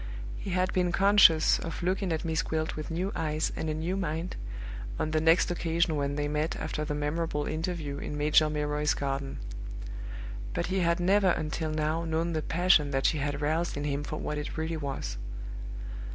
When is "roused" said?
13.41-13.77